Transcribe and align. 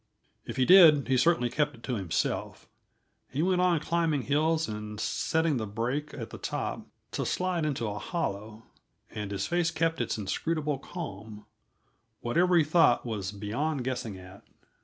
If 0.47 0.55
he 0.57 0.65
did, 0.65 1.09
he 1.09 1.15
certainly 1.15 1.51
kept 1.51 1.75
it 1.75 1.83
to 1.83 1.93
himself; 1.93 2.67
he 3.29 3.43
went 3.43 3.61
on 3.61 3.79
climbing 3.79 4.23
hills 4.23 4.67
and 4.67 4.99
setting 4.99 5.57
the 5.57 5.67
brake 5.67 6.11
at 6.15 6.31
the 6.31 6.39
top, 6.39 6.87
to 7.11 7.23
slide 7.23 7.67
into 7.67 7.85
a 7.85 7.99
hollow, 7.99 8.63
and 9.11 9.29
his 9.29 9.45
face 9.45 9.69
kept 9.69 10.01
its 10.01 10.17
inscrutable 10.17 10.79
calm; 10.79 11.45
whatever 12.21 12.57
he 12.57 12.63
thought 12.63 13.05
was 13.05 13.31
beyond 13.31 13.83
guessing 13.83 14.17
at. 14.17 14.41